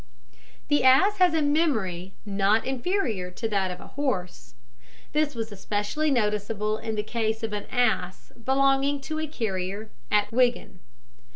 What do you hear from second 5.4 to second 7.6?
especially noticeable in the case of